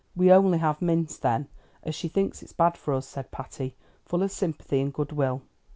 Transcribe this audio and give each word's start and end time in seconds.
We 0.15 0.31
only 0.31 0.57
have 0.57 0.81
mince 0.81 1.15
then, 1.19 1.47
as 1.83 1.93
she 1.93 2.07
thinks 2.07 2.41
it's 2.41 2.53
bad 2.53 2.75
for 2.75 2.95
us," 2.95 3.05
said 3.07 3.29
Patty, 3.29 3.75
full 4.03 4.23
of 4.23 4.31
sympathy 4.31 4.81
and 4.81 4.91
good 4.91 5.11
will. 5.11 5.43